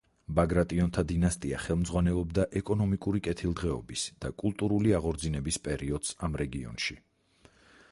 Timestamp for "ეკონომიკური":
2.61-3.21